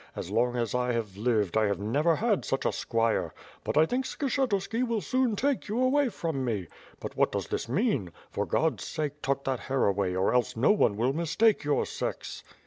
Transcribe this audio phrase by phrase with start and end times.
[0.15, 3.85] As long as 1 have lived, I have never had such a squire— but I
[3.85, 6.69] think Skshetuski will soon take you away from me.
[6.99, 8.11] But what does this mean?
[8.31, 12.43] For God's sake tuck that hair away or else no one will mistake your sex."